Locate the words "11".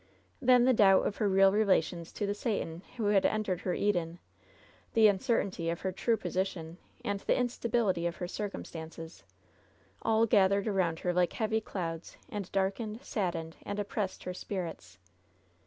6.55-6.73